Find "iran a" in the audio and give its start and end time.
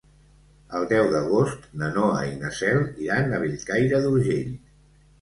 3.07-3.45